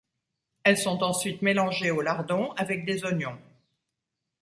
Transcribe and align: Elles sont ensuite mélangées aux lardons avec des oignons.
Elles 0.63 0.79
sont 0.79 1.03
ensuite 1.03 1.43
mélangées 1.43 1.91
aux 1.91 2.01
lardons 2.01 2.53
avec 2.53 2.85
des 2.85 3.03
oignons. 3.05 3.37